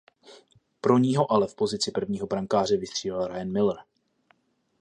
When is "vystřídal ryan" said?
2.77-3.51